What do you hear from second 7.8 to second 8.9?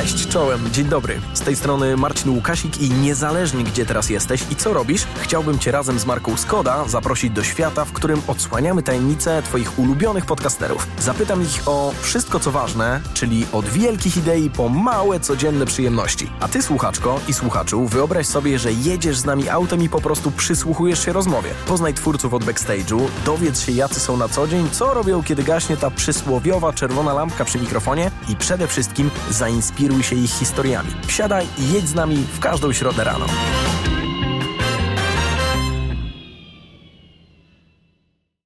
w którym odsłaniamy